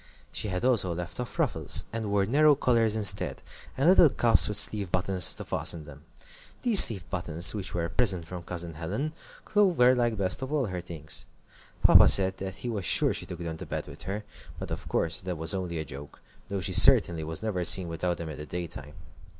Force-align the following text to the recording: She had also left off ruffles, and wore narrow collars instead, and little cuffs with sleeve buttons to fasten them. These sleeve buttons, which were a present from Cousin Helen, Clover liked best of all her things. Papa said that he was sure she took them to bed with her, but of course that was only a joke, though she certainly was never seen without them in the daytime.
She 0.31 0.47
had 0.47 0.65
also 0.65 0.95
left 0.95 1.19
off 1.19 1.37
ruffles, 1.37 1.83
and 1.93 2.05
wore 2.07 2.25
narrow 2.25 2.55
collars 2.55 2.95
instead, 2.95 3.43
and 3.77 3.87
little 3.87 4.09
cuffs 4.09 4.47
with 4.47 4.57
sleeve 4.57 4.91
buttons 4.91 5.35
to 5.35 5.45
fasten 5.45 5.83
them. 5.83 6.05
These 6.63 6.85
sleeve 6.85 7.07
buttons, 7.11 7.53
which 7.53 7.75
were 7.75 7.85
a 7.85 7.89
present 7.91 8.25
from 8.25 8.41
Cousin 8.41 8.73
Helen, 8.73 9.13
Clover 9.45 9.93
liked 9.93 10.17
best 10.17 10.41
of 10.41 10.51
all 10.51 10.65
her 10.65 10.81
things. 10.81 11.27
Papa 11.83 12.07
said 12.09 12.37
that 12.37 12.65
he 12.65 12.67
was 12.67 12.83
sure 12.83 13.13
she 13.13 13.27
took 13.27 13.37
them 13.41 13.57
to 13.57 13.65
bed 13.67 13.85
with 13.85 14.01
her, 14.09 14.23
but 14.57 14.71
of 14.71 14.87
course 14.89 15.21
that 15.21 15.37
was 15.37 15.53
only 15.53 15.77
a 15.77 15.85
joke, 15.85 16.19
though 16.47 16.61
she 16.61 16.73
certainly 16.73 17.23
was 17.23 17.43
never 17.43 17.63
seen 17.63 17.87
without 17.87 18.17
them 18.17 18.29
in 18.29 18.37
the 18.39 18.45
daytime. 18.47 18.95